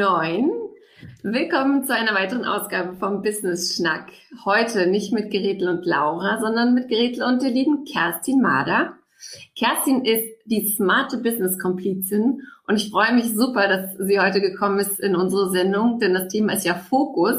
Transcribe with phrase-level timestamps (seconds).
[0.00, 0.50] um neun.
[1.22, 4.10] Willkommen zu einer weiteren Ausgabe vom Business Schnack.
[4.46, 8.94] Heute nicht mit Gretel und Laura, sondern mit Gretel und der lieben Kerstin Mader.
[9.58, 14.78] Kerstin ist die smarte Business Komplizin und ich freue mich super, dass sie heute gekommen
[14.78, 17.38] ist in unsere Sendung, denn das Thema ist ja Fokus.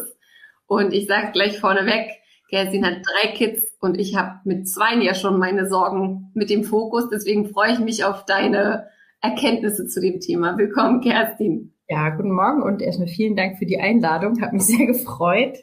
[0.67, 2.11] Und ich sage gleich vorneweg,
[2.49, 6.63] Kerstin hat drei Kids und ich habe mit zwei ja schon meine Sorgen mit dem
[6.63, 7.09] Fokus.
[7.09, 8.87] Deswegen freue ich mich auf deine
[9.19, 10.57] Erkenntnisse zu dem Thema.
[10.57, 11.73] Willkommen, Kerstin.
[11.91, 14.41] Ja, guten Morgen und erstmal vielen Dank für die Einladung.
[14.41, 15.57] Hat mich sehr gefreut.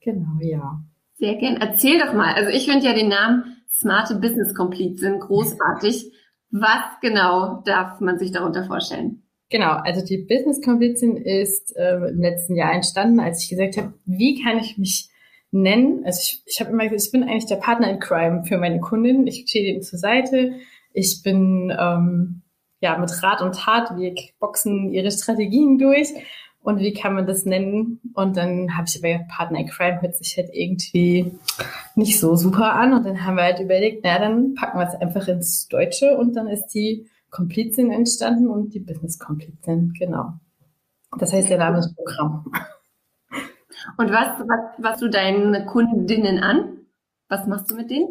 [0.00, 0.80] Genau, ja.
[1.14, 1.56] Sehr gern.
[1.56, 2.34] Erzähl doch mal.
[2.34, 6.12] Also ich finde ja den Namen smarte Business Komplizin großartig.
[6.52, 9.24] Was genau darf man sich darunter vorstellen?
[9.50, 13.94] Genau, also die Business Komplizin ist äh, im letzten Jahr entstanden, als ich gesagt habe,
[14.04, 15.10] wie kann ich mich
[15.50, 16.04] nennen?
[16.04, 18.78] Also ich, ich habe immer gesagt, ich bin eigentlich der Partner in Crime für meine
[18.78, 19.26] Kundin.
[19.26, 20.52] Ich stehe denen zur Seite.
[20.92, 22.42] Ich bin ähm,
[22.80, 26.08] ja, mit Rat und Tat, wir boxen ihre Strategien durch
[26.60, 28.00] und wie kann man das nennen?
[28.14, 31.32] Und dann habe ich aber Partner in Crime hört sich halt irgendwie
[31.94, 34.94] nicht so super an und dann haben wir halt überlegt, na dann packen wir es
[34.94, 40.34] einfach ins Deutsche und dann ist die Komplizin entstanden und die Business Komplizin, genau.
[41.18, 42.50] Das heißt, der Name ist Programm.
[43.96, 46.78] Und was, was, was du deinen Kundinnen an?
[47.28, 48.08] Was machst du mit denen?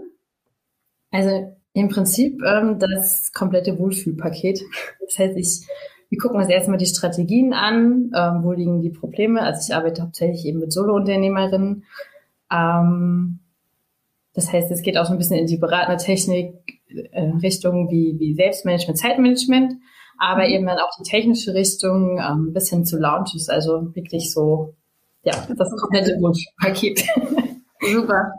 [1.11, 4.61] Also im Prinzip ähm, das komplette Wohlfühlpaket.
[5.01, 5.67] Das heißt, ich,
[6.09, 9.41] wir gucken uns erstmal die Strategien an, ähm, wo liegen die Probleme.
[9.41, 11.83] Also ich arbeite hauptsächlich eben mit Solo-Unternehmerinnen.
[12.49, 13.39] Ähm,
[14.33, 16.55] das heißt, es geht auch so ein bisschen in die beratende Technik
[17.11, 19.73] äh, Richtung wie, wie Selbstmanagement, Zeitmanagement,
[20.17, 20.53] aber mhm.
[20.53, 23.49] eben dann auch die technische Richtung ähm, bis hin zu Launches.
[23.49, 24.75] Also wirklich so,
[25.23, 27.03] ja, das komplette Wohlfühlpaket.
[27.81, 28.31] Super.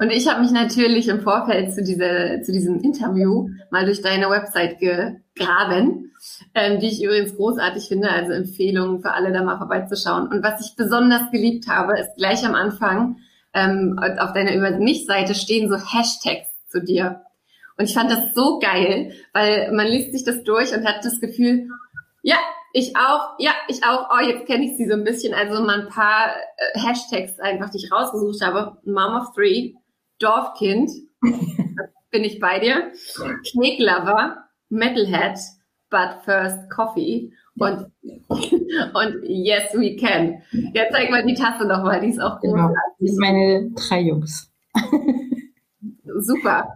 [0.00, 4.28] Und ich habe mich natürlich im Vorfeld zu, dieser, zu diesem Interview mal durch deine
[4.28, 6.12] Website gegraben,
[6.54, 10.28] ähm, die ich übrigens großartig finde, also Empfehlungen für alle da mal vorbeizuschauen.
[10.28, 13.18] Und was ich besonders geliebt habe, ist gleich am Anfang
[13.54, 17.22] ähm, auf deiner Über mich-Seite stehen so Hashtags zu dir.
[17.76, 21.20] Und ich fand das so geil, weil man liest sich das durch und hat das
[21.20, 21.68] Gefühl,
[22.22, 22.36] ja,
[22.78, 25.34] ich auch, ja, ich auch, oh, jetzt kenne ich sie so ein bisschen.
[25.34, 28.78] Also mal ein paar äh, Hashtags einfach, die ich rausgesucht habe.
[28.84, 29.74] Mom of Three,
[30.18, 30.90] Dorfkind,
[32.10, 32.92] bin ich bei dir,
[33.52, 35.38] Knicklover, Metalhead,
[35.90, 37.86] But First Coffee und,
[38.28, 40.42] und Yes We Can.
[40.74, 42.52] Jetzt zeig mal die Tasse nochmal, die ist auch großartig.
[42.52, 42.74] Genau.
[42.98, 44.52] Das sind meine drei Jungs.
[46.20, 46.68] Super.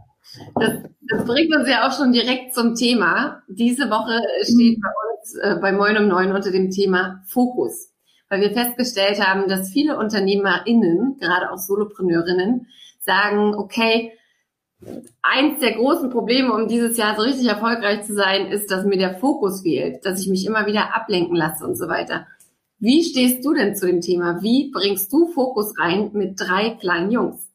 [0.54, 0.72] Das,
[1.08, 3.42] das bringt uns ja auch schon direkt zum Thema.
[3.48, 5.11] Diese Woche steht bei uns
[5.42, 7.92] äh, bei Moin um Neun unter dem Thema Fokus.
[8.28, 12.66] Weil wir festgestellt haben, dass viele UnternehmerInnen, gerade auch Solopreneurinnen,
[13.00, 14.12] sagen, okay,
[15.22, 18.98] eins der großen Probleme, um dieses Jahr so richtig erfolgreich zu sein, ist, dass mir
[18.98, 22.26] der Fokus fehlt, dass ich mich immer wieder ablenken lasse und so weiter.
[22.78, 24.42] Wie stehst du denn zu dem Thema?
[24.42, 27.48] Wie bringst du Fokus rein mit drei kleinen Jungs?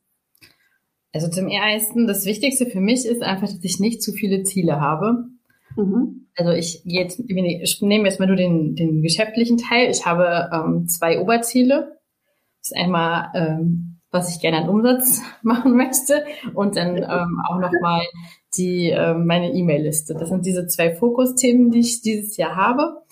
[1.13, 4.79] Also zum ersten, das Wichtigste für mich ist einfach, dass ich nicht zu viele Ziele
[4.79, 5.25] habe.
[5.77, 6.27] Mhm.
[6.35, 9.89] Also ich jetzt, ich nehme jetzt mal nur den, den geschäftlichen Teil.
[9.89, 11.97] Ich habe ähm, zwei Oberziele.
[12.61, 17.59] Das ist einmal, ähm, was ich gerne an Umsatz machen möchte und dann ähm, auch
[17.59, 18.01] nochmal
[18.55, 20.15] die, äh, meine E-Mail-Liste.
[20.15, 23.03] Das sind diese zwei Fokusthemen, die ich dieses Jahr habe.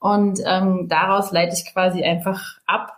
[0.00, 2.92] Und ähm, daraus leite ich quasi einfach ab,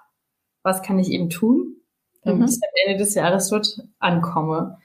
[0.62, 1.76] was kann ich eben tun,
[2.22, 2.44] damit mhm.
[2.46, 4.78] ich am Ende des Jahres dort ankomme.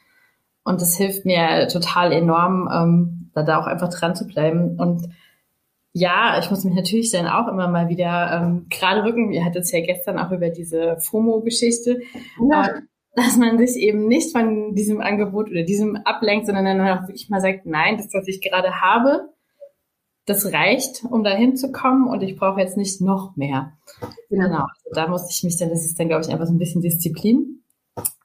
[0.63, 4.79] Und das hilft mir total enorm, ähm, da, da auch einfach dran zu bleiben.
[4.79, 5.09] Und
[5.91, 9.29] ja, ich muss mich natürlich dann auch immer mal wieder ähm, gerade rücken.
[9.29, 12.01] Wir hatten es ja gestern auch über diese FOMO-Geschichte,
[12.50, 12.68] ja.
[12.68, 12.81] äh,
[13.16, 17.29] dass man sich eben nicht von diesem Angebot oder diesem ablenkt, sondern dann auch wirklich
[17.29, 19.29] mal sagt, nein, das, was ich gerade habe,
[20.25, 23.74] das reicht, um dahin zu kommen und ich brauche jetzt nicht noch mehr.
[24.30, 24.48] Genau.
[24.48, 24.63] genau.
[24.63, 26.81] Also da muss ich mich dann, das ist dann, glaube ich, einfach so ein bisschen
[26.81, 27.63] Disziplin.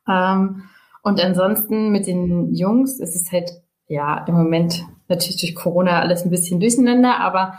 [0.08, 0.62] Ähm,
[1.02, 6.24] und ansonsten mit den Jungs ist es halt, ja, im Moment natürlich durch Corona alles
[6.24, 7.58] ein bisschen durcheinander, aber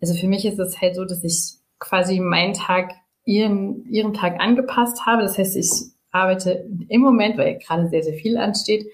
[0.00, 2.92] also für mich ist es halt so, dass ich quasi meinen Tag
[3.24, 5.22] ihren, ihren Tag angepasst habe.
[5.22, 5.70] Das heißt, ich
[6.10, 8.86] arbeite im Moment, weil gerade sehr, sehr viel ansteht,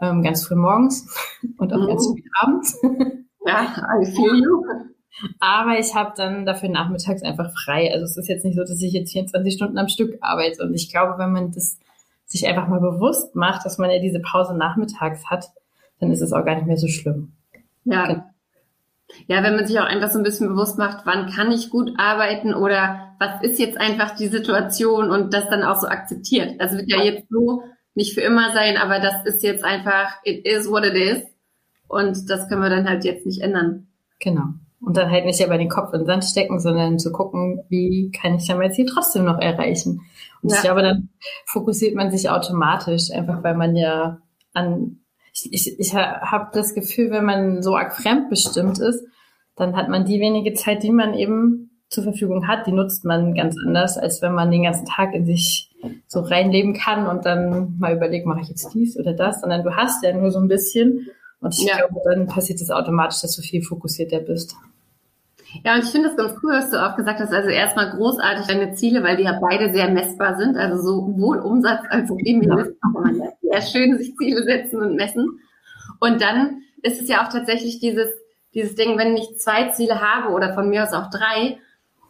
[0.00, 1.06] ähm, ganz früh morgens
[1.58, 1.88] und auch mhm.
[1.88, 2.80] ganz früh abends.
[3.44, 4.62] Ja, I feel you.
[5.40, 7.92] Aber ich habe dann dafür nachmittags einfach frei.
[7.92, 10.62] Also es ist jetzt nicht so, dass ich jetzt 24 Stunden am Stück arbeite.
[10.62, 11.80] Und ich glaube, wenn man das
[12.24, 15.50] sich einfach mal bewusst macht, dass man ja diese Pause nachmittags hat,
[15.98, 17.32] dann ist es auch gar nicht mehr so schlimm.
[17.84, 18.28] Ja.
[19.26, 21.92] Ja, wenn man sich auch einfach so ein bisschen bewusst macht, wann kann ich gut
[21.98, 26.60] arbeiten oder was ist jetzt einfach die Situation und das dann auch so akzeptiert.
[26.60, 27.62] Das wird ja jetzt so
[27.94, 31.22] nicht für immer sein, aber das ist jetzt einfach, it is what it is.
[31.88, 33.88] Und das können wir dann halt jetzt nicht ändern.
[34.18, 34.44] Genau.
[34.80, 38.10] Und dann halt nicht aber den Kopf in den Sand stecken, sondern zu gucken, wie
[38.10, 40.00] kann ich dann mein Ziel trotzdem noch erreichen.
[40.42, 40.56] Und ja.
[40.56, 41.10] ich glaube, dann
[41.46, 44.18] fokussiert man sich automatisch, einfach weil man ja
[44.54, 45.01] an,
[45.32, 49.04] ich, ich, ich habe das Gefühl, wenn man so arg fremdbestimmt ist,
[49.56, 53.34] dann hat man die wenige Zeit, die man eben zur Verfügung hat, die nutzt man
[53.34, 55.70] ganz anders, als wenn man den ganzen Tag in sich
[56.06, 59.76] so reinleben kann und dann mal überlegt, mache ich jetzt dies oder das, sondern du
[59.76, 61.08] hast ja nur so ein bisschen
[61.40, 61.76] und ich ja.
[61.76, 64.54] glaube, dann passiert es automatisch, dass du viel fokussierter bist.
[65.64, 67.32] Ja, und ich finde das ganz cool, was du auch gesagt hast.
[67.32, 70.56] Also erstmal großartig deine Ziele, weil die ja beide sehr messbar sind.
[70.56, 72.76] Also sowohl Umsatz als auch E-Mail.
[73.52, 75.40] Sehr schön sich Ziele setzen und messen.
[76.00, 78.08] Und dann ist es ja auch tatsächlich dieses,
[78.54, 81.58] dieses Ding, wenn ich zwei Ziele habe oder von mir aus auch drei,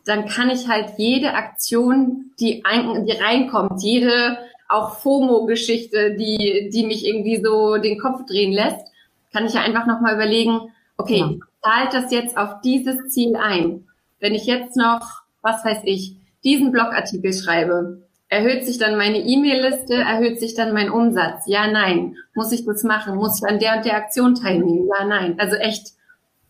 [0.05, 6.87] dann kann ich halt jede Aktion, die, ein, die reinkommt, jede auch FOMO-Geschichte, die, die
[6.87, 8.87] mich irgendwie so den Kopf drehen lässt,
[9.33, 11.31] kann ich ja einfach nochmal überlegen, okay, ja.
[11.63, 13.87] zahlt das jetzt auf dieses Ziel ein?
[14.19, 18.03] Wenn ich jetzt noch, was weiß ich, diesen Blogartikel schreibe,
[18.33, 21.43] erhöht sich dann meine E-Mail-Liste, erhöht sich dann mein Umsatz?
[21.47, 22.17] Ja, nein.
[22.35, 23.17] Muss ich das machen?
[23.17, 24.89] Muss ich an der und der Aktion teilnehmen?
[24.89, 25.39] Ja, nein.
[25.39, 25.93] Also echt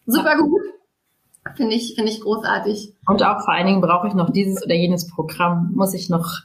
[0.07, 0.63] super gut.
[1.57, 2.95] Finde ich, finde ich großartig.
[3.07, 5.73] Und auch vor allen Dingen brauche ich noch dieses oder jenes Programm.
[5.75, 6.43] Muss ich noch,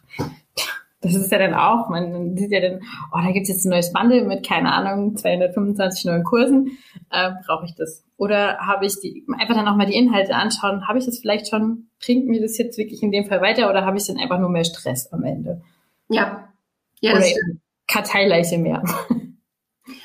[1.08, 2.82] das ist ja dann auch, man sieht ja dann,
[3.12, 6.78] oh, da gibt es jetzt ein neues Bundle mit, keine Ahnung, 225 neuen Kursen.
[7.10, 8.04] Äh, brauche ich das?
[8.18, 11.50] Oder habe ich die, einfach dann auch mal die Inhalte anschauen, habe ich das vielleicht
[11.50, 14.40] schon, bringt mir das jetzt wirklich in dem Fall weiter oder habe ich dann einfach
[14.40, 15.62] nur mehr Stress am Ende?
[16.10, 16.50] Ja.
[17.00, 17.26] Ja, oder
[17.88, 18.84] Karteileiche mehr.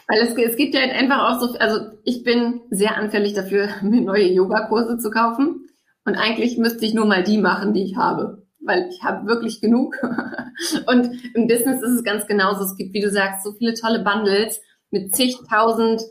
[0.09, 3.69] Weil es, es gibt ja halt einfach auch so, also ich bin sehr anfällig dafür,
[3.83, 5.69] mir neue Yogakurse zu kaufen.
[6.05, 8.42] Und eigentlich müsste ich nur mal die machen, die ich habe.
[8.65, 9.97] Weil ich habe wirklich genug.
[10.87, 12.65] und im Business ist es ganz genauso.
[12.65, 14.61] Es gibt, wie du sagst, so viele tolle Bundles
[14.91, 16.03] mit zigtausend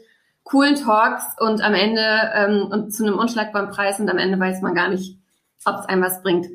[0.44, 2.04] coolen Talks und am Ende
[2.34, 5.18] ähm, und zu einem unschlagbaren Preis und am Ende weiß man gar nicht,
[5.66, 6.48] ob es einem was bringt.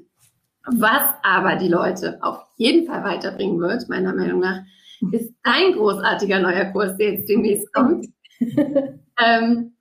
[0.66, 4.62] Was aber die Leute auf jeden Fall weiterbringen wird, meiner Meinung nach,
[5.12, 8.06] ist ein großartiger neuer Kurs, der jetzt demnächst kommt.
[8.40, 9.75] ähm,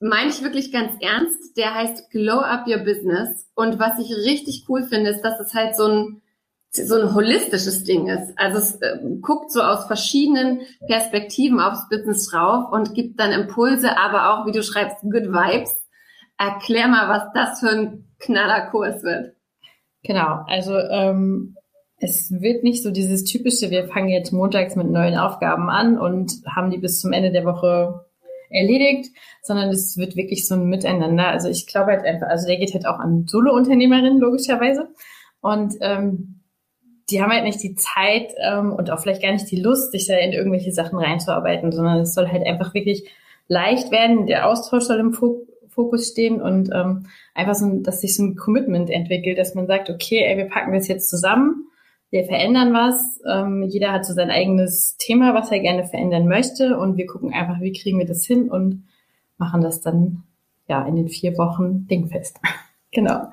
[0.00, 1.56] meine ich wirklich ganz ernst.
[1.56, 3.48] Der heißt Glow Up Your Business.
[3.54, 6.22] Und was ich richtig cool finde, ist, dass es halt so ein,
[6.70, 8.38] so ein holistisches Ding ist.
[8.38, 13.96] Also es äh, guckt so aus verschiedenen Perspektiven aufs Business drauf und gibt dann Impulse,
[13.98, 15.74] aber auch, wie du schreibst, Good Vibes.
[16.38, 19.34] Erklär mal, was das für ein Knallerkurs wird.
[20.02, 21.56] Genau, also ähm,
[21.98, 26.32] es wird nicht so dieses typische, wir fangen jetzt montags mit neuen Aufgaben an und
[26.46, 28.05] haben die bis zum Ende der Woche
[28.56, 29.10] erledigt,
[29.42, 31.28] sondern es wird wirklich so ein Miteinander.
[31.28, 34.88] Also ich glaube halt einfach, also der geht halt auch an Solo-Unternehmerinnen logischerweise
[35.40, 36.40] und ähm,
[37.10, 40.06] die haben halt nicht die Zeit ähm, und auch vielleicht gar nicht die Lust, sich
[40.06, 43.08] da in irgendwelche Sachen reinzuarbeiten, sondern es soll halt einfach wirklich
[43.46, 44.26] leicht werden.
[44.26, 48.90] Der Austausch soll im Fokus stehen und ähm, einfach so, dass sich so ein Commitment
[48.90, 51.68] entwickelt, dass man sagt, okay, ey, wir packen das jetzt zusammen
[52.10, 53.20] wir verändern was.
[53.28, 56.78] Ähm, jeder hat so sein eigenes Thema, was er gerne verändern möchte.
[56.78, 58.86] Und wir gucken einfach, wie kriegen wir das hin und
[59.38, 60.22] machen das dann
[60.68, 62.38] ja in den vier Wochen dingfest.
[62.92, 63.28] genau.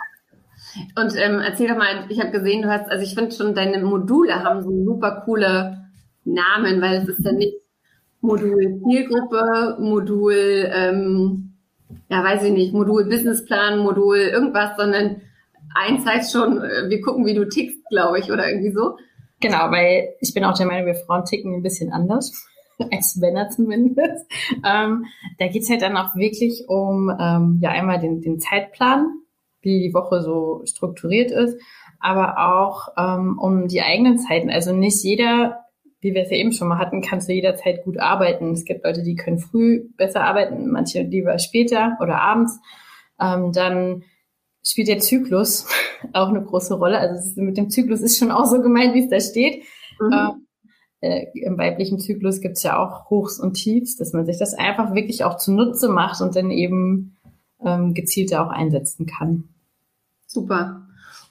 [0.95, 3.83] Und ähm, erzähl doch mal, ich habe gesehen, du hast, also ich finde schon, deine
[3.83, 5.85] Module haben so super coole
[6.25, 7.57] Namen, weil es ist ja nicht
[8.21, 10.33] Modul Zielgruppe, Modul,
[10.73, 11.53] ähm,
[12.09, 15.21] ja weiß ich nicht, Modul Businessplan, Modul irgendwas, sondern
[15.75, 18.97] eins heißt schon, äh, wir gucken, wie du tickst, glaube ich, oder irgendwie so.
[19.39, 22.31] Genau, weil ich bin auch der Meinung, wir Frauen ticken ein bisschen anders,
[22.91, 24.25] als Männer zumindest.
[24.65, 25.05] Ähm,
[25.39, 29.07] da geht's halt dann auch wirklich um ähm, ja einmal den, den Zeitplan,
[29.61, 31.59] wie die Woche so strukturiert ist,
[31.99, 34.49] aber auch ähm, um die eigenen Zeiten.
[34.49, 35.63] Also nicht jeder
[36.03, 38.51] wie wir es ja eben schon mal hatten, kann zu jeder Zeit gut arbeiten.
[38.51, 42.59] Es gibt Leute, die können früh besser arbeiten, manche lieber später oder abends.
[43.19, 44.03] Ähm, dann
[44.63, 45.67] spielt der Zyklus
[46.13, 46.97] auch eine große Rolle.
[46.99, 49.63] Also mit dem Zyklus ist schon auch so gemeint, wie es da steht.
[49.99, 50.45] Mhm.
[51.01, 54.53] Äh, Im weiblichen Zyklus gibt es ja auch Hochs und Tiefs, dass man sich das
[54.53, 57.17] einfach wirklich auch zunutze macht und dann eben
[57.63, 59.49] ähm, gezielter auch einsetzen kann.
[60.27, 60.87] Super.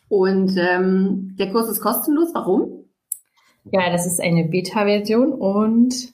[0.08, 2.34] Und ähm, der Kurs ist kostenlos.
[2.34, 2.84] Warum?
[3.64, 6.12] Ja, das ist eine Beta-Version und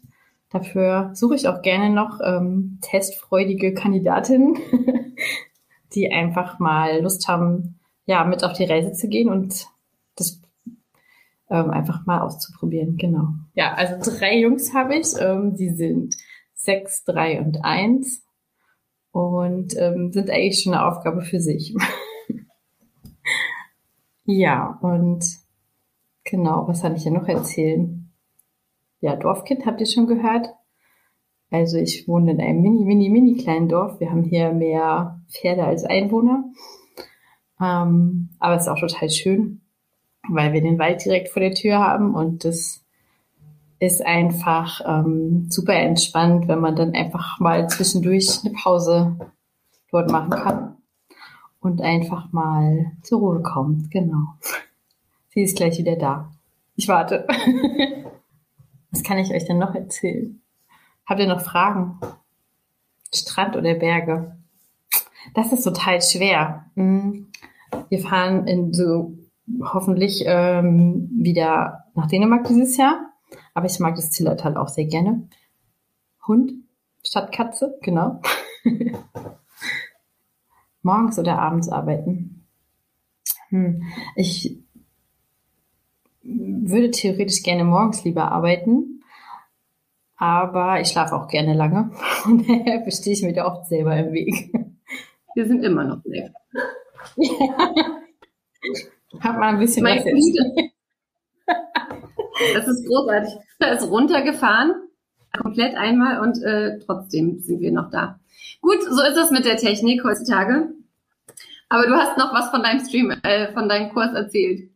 [0.50, 4.56] dafür suche ich auch gerne noch ähm, testfreudige Kandidatinnen,
[5.95, 9.66] die einfach mal Lust haben, ja, mit auf die Reise zu gehen und
[10.16, 10.40] das
[11.50, 12.97] ähm, einfach mal auszuprobieren.
[12.97, 13.28] Genau.
[13.54, 15.09] Ja, also drei Jungs habe ich.
[15.18, 16.16] Ähm, die sind
[16.54, 18.25] sechs, drei und eins
[19.12, 21.75] und ähm, sind eigentlich schon eine Aufgabe für sich.
[24.25, 25.25] ja, und
[26.25, 28.11] genau, was kann ich ja noch erzählen?
[29.00, 30.49] Ja, Dorfkind habt ihr schon gehört.
[31.50, 34.00] Also ich wohne in einem mini, mini, mini kleinen Dorf.
[34.00, 36.45] Wir haben hier mehr Pferde als Einwohner.
[37.61, 39.61] Ähm, aber es ist auch total schön,
[40.28, 42.85] weil wir den Wald direkt vor der Tür haben und das
[43.81, 49.17] ist einfach ähm, super entspannt, wenn man dann einfach mal zwischendurch eine Pause
[49.90, 50.76] dort machen kann
[51.61, 53.90] und einfach mal zur Ruhe kommt.
[53.90, 54.35] Genau.
[55.28, 56.31] Sie ist gleich wieder da.
[56.75, 57.26] Ich warte.
[58.90, 60.40] Was kann ich euch denn noch erzählen?
[61.09, 61.99] Habt ihr noch Fragen?
[63.15, 64.37] Strand oder Berge?
[65.35, 66.67] Das ist total schwer.
[66.75, 67.29] Hm.
[67.88, 69.17] Wir fahren in so
[69.62, 73.15] hoffentlich ähm, wieder nach Dänemark dieses Jahr.
[73.55, 75.27] Aber ich mag das Zillertal auch sehr gerne.
[76.27, 76.53] Hund
[77.03, 78.21] statt Katze, genau.
[80.83, 82.47] Morgens oder abends arbeiten?
[83.49, 83.83] Hm.
[84.15, 84.59] Ich
[86.23, 88.98] würde theoretisch gerne morgens lieber arbeiten,
[90.18, 91.90] aber ich schlafe auch gerne lange.
[92.25, 94.52] Und daher bestehe ich mir da oft selber im Weg.
[95.34, 96.32] Wir sind immer noch leer.
[97.16, 98.02] Ja.
[99.20, 100.72] Hab mal ein bisschen mein was erzählt.
[102.54, 103.32] Das ist großartig.
[103.60, 104.72] Da ist runtergefahren,
[105.40, 108.18] komplett einmal und äh, trotzdem sind wir noch da.
[108.60, 110.70] Gut, so ist es mit der Technik heutzutage.
[111.68, 114.70] Aber du hast noch was von deinem Stream, äh, von deinem Kurs erzählt.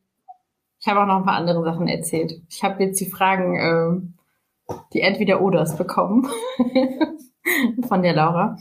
[0.80, 2.40] Ich habe auch noch ein paar andere Sachen erzählt.
[2.48, 4.21] Ich habe jetzt die Fragen, äh,
[4.92, 6.28] die Entweder-Oders bekommen
[7.88, 8.56] von der Laura.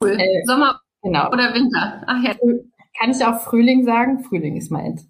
[0.00, 0.16] Cool.
[0.18, 1.28] Äh, Sommer genau.
[1.28, 2.02] oder Winter?
[2.06, 2.34] Ach ja.
[2.98, 4.22] Kann ich auch Frühling sagen?
[4.24, 5.08] Frühling ist meins.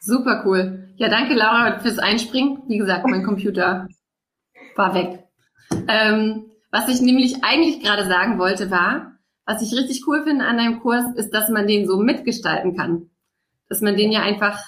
[0.00, 0.92] Super cool.
[0.96, 2.62] Ja, danke Laura fürs Einspringen.
[2.68, 3.88] Wie gesagt, mein Computer
[4.76, 5.24] war weg.
[5.88, 9.12] Ähm, was ich nämlich eigentlich gerade sagen wollte war,
[9.46, 13.10] was ich richtig cool finde an deinem Kurs, ist, dass man den so mitgestalten kann
[13.68, 14.60] dass man den ja einfach,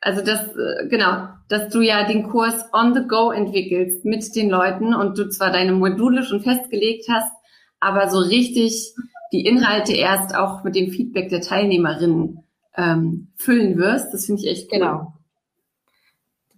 [0.00, 4.48] also das, äh, genau, dass du ja den Kurs on the go entwickelst mit den
[4.48, 7.32] Leuten und du zwar deine Module schon festgelegt hast,
[7.80, 8.94] aber so richtig
[9.32, 12.44] die Inhalte erst auch mit dem Feedback der Teilnehmerinnen
[12.76, 14.14] ähm, füllen wirst.
[14.14, 14.78] Das finde ich echt cool.
[14.78, 15.12] Genau.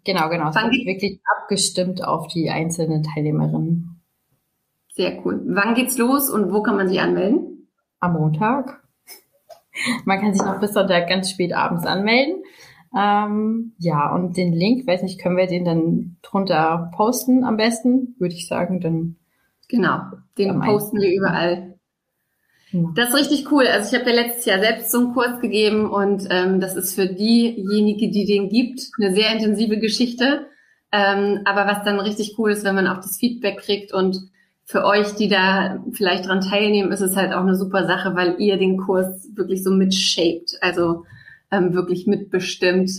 [0.05, 0.51] Genau, genau.
[0.51, 4.03] Es wird wirklich abgestimmt auf die einzelnen Teilnehmerinnen.
[4.95, 5.41] Sehr cool.
[5.47, 7.69] Wann geht's los und wo kann man sich anmelden?
[8.01, 8.83] Am Montag.
[10.05, 12.42] Man kann sich noch bis Sonntag ganz spät abends anmelden.
[12.97, 18.15] Ähm, ja, und den Link, weiß nicht, können wir den dann drunter posten am besten,
[18.19, 19.17] würde ich sagen, dann.
[19.69, 20.01] Genau,
[20.37, 21.75] den posten wir überall.
[22.73, 22.91] Ja.
[22.95, 23.67] Das ist richtig cool.
[23.67, 26.95] Also ich habe ja letztes Jahr selbst so einen Kurs gegeben und ähm, das ist
[26.95, 30.47] für diejenige, die den gibt, eine sehr intensive Geschichte.
[30.91, 34.19] Ähm, aber was dann richtig cool ist, wenn man auch das Feedback kriegt und
[34.65, 38.37] für euch, die da vielleicht dran teilnehmen, ist es halt auch eine super Sache, weil
[38.39, 41.05] ihr den Kurs wirklich so mitshaped, also
[41.53, 42.91] ähm, wirklich mitbestimmt,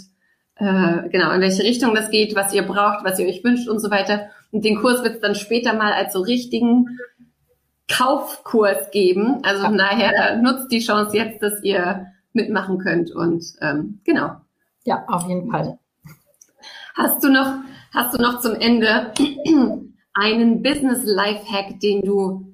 [0.55, 3.79] äh, genau, in welche Richtung das geht, was ihr braucht, was ihr euch wünscht und
[3.79, 4.29] so weiter.
[4.51, 6.99] Und den Kurs wird es dann später mal als so richtigen
[7.91, 9.39] Kaufkurs geben.
[9.43, 14.37] Also von daher nutzt die Chance jetzt, dass ihr mitmachen könnt und ähm, genau.
[14.85, 15.77] Ja, auf jeden Fall.
[16.95, 17.59] Hast du noch,
[17.91, 19.13] hast du noch zum Ende
[20.13, 22.53] einen Business Lifehack, den du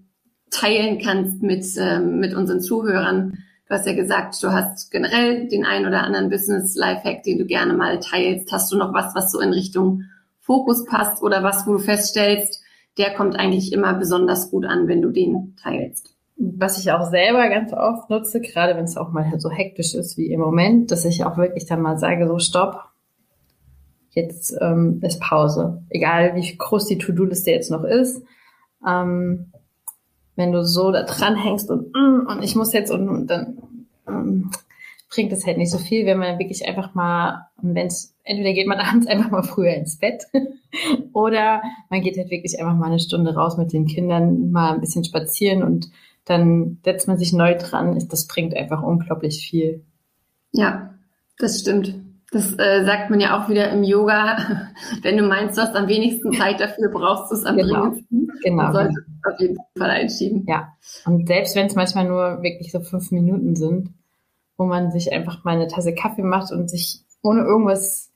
[0.52, 3.38] teilen kannst mit, ähm, mit unseren Zuhörern?
[3.70, 7.46] Du hast ja gesagt, du hast generell den einen oder anderen Business Lifehack, den du
[7.46, 8.52] gerne mal teilst.
[8.52, 10.06] Hast du noch was, was so in Richtung
[10.40, 12.64] Fokus passt oder was, wo du feststellst,
[12.98, 16.16] der kommt eigentlich immer besonders gut an, wenn du den teilst?
[16.36, 20.18] Was ich auch selber ganz oft nutze, gerade wenn es auch mal so hektisch ist
[20.18, 22.86] wie im Moment, dass ich auch wirklich dann mal sage, so stopp,
[24.10, 25.84] jetzt ähm, ist Pause.
[25.90, 28.24] Egal wie groß die To-Do-Liste jetzt noch ist.
[28.88, 29.52] Ähm,
[30.40, 33.58] wenn du so da dran hängst und, mm, und ich muss jetzt und, und dann
[34.08, 34.52] ähm,
[35.10, 37.90] bringt es halt nicht so viel, wenn man wirklich einfach mal, wenn
[38.24, 40.24] entweder geht man abends einfach mal früher ins Bett
[41.14, 44.82] oder man geht halt wirklich einfach mal eine Stunde raus mit den Kindern, mal ein
[44.82, 45.92] bisschen spazieren und
[46.24, 48.02] dann setzt man sich neu dran.
[48.10, 49.84] Das bringt einfach unglaublich viel.
[50.52, 50.94] Ja,
[51.38, 51.96] das stimmt.
[52.32, 54.38] Das äh, sagt man ja auch wieder im Yoga.
[55.02, 57.82] Wenn du meinst, du hast am wenigsten Zeit dafür, brauchst du es am genau.
[57.82, 58.32] dringendsten.
[58.44, 58.68] Genau.
[58.68, 60.46] Du solltest es auf jeden Fall einschieben.
[60.48, 60.74] Ja.
[61.06, 63.90] Und selbst wenn es manchmal nur wirklich so fünf Minuten sind,
[64.58, 68.12] wo man sich einfach mal eine Tasse Kaffee macht und sich ohne irgendwas,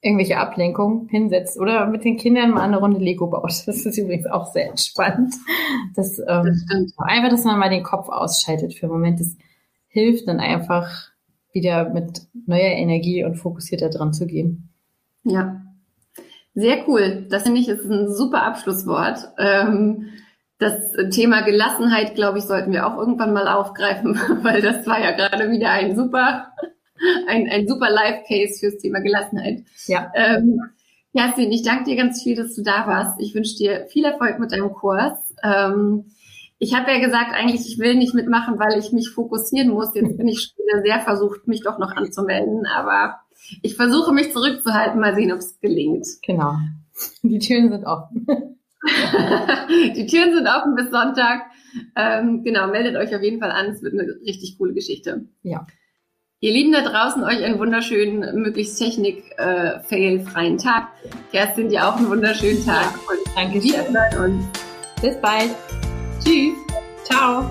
[0.00, 3.66] irgendwelche Ablenkung hinsetzt oder mit den Kindern mal eine Runde Lego baut.
[3.66, 5.34] Das ist übrigens auch sehr entspannt.
[5.96, 6.94] Das, ähm, das.
[6.98, 9.20] Einfach, dass man mal den Kopf ausschaltet für einen Moment.
[9.20, 9.36] Das
[9.88, 11.08] hilft dann einfach
[11.56, 14.68] wieder mit neuer Energie und fokussierter dran zu gehen.
[15.24, 15.62] Ja,
[16.54, 17.26] sehr cool.
[17.28, 19.18] Das finde ich ist ein super Abschlusswort.
[19.38, 20.10] Ähm,
[20.58, 20.74] das
[21.10, 25.50] Thema Gelassenheit, glaube ich, sollten wir auch irgendwann mal aufgreifen, weil das war ja gerade
[25.50, 26.52] wieder ein super,
[27.26, 29.64] ein, ein super Live-Case fürs Thema Gelassenheit.
[29.86, 30.10] Ja.
[30.14, 30.60] Ähm,
[31.14, 33.20] Kerstin, ich danke dir ganz viel, dass du da warst.
[33.20, 35.18] Ich wünsche dir viel Erfolg mit deinem Kurs.
[35.42, 36.06] Ähm,
[36.58, 39.94] ich habe ja gesagt, eigentlich, ich will nicht mitmachen, weil ich mich fokussieren muss.
[39.94, 43.16] Jetzt bin ich sehr versucht, mich doch noch anzumelden, aber
[43.62, 46.06] ich versuche mich zurückzuhalten, mal sehen, ob es gelingt.
[46.26, 46.54] Genau.
[47.22, 48.26] Die Türen sind offen.
[49.96, 51.42] Die Türen sind offen bis Sonntag.
[51.94, 53.66] Ähm, genau, meldet euch auf jeden Fall an.
[53.66, 55.26] Es wird eine richtig coole Geschichte.
[55.42, 55.66] Ja.
[56.40, 60.88] Ihr Lieben da draußen, euch einen wunderschönen, möglichst technik-fail-freien äh, Tag.
[61.32, 62.92] Kerstin, dir auch einen wunderschönen Tag.
[62.92, 63.84] Ja, und danke dir.
[63.90, 64.46] Wir hören uns.
[65.00, 65.50] Bis bald.
[66.22, 66.54] Tschüss.
[67.04, 67.50] Ciao.